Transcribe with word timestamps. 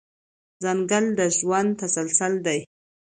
ځنګل 0.63 1.05
د 1.19 1.21
ژوند 1.37 1.69
تسلسل 1.81 2.33
دی. 2.45 2.59